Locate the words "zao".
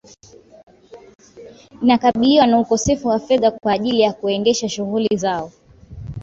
5.17-5.51